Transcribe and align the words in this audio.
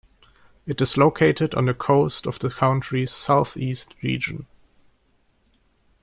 It 0.65 0.81
is 0.81 0.97
located 0.97 1.53
on 1.53 1.65
the 1.67 1.75
coast 1.75 2.25
of 2.25 2.39
the 2.39 2.49
country's 2.49 3.11
Southeast 3.11 3.93
region. 4.01 4.47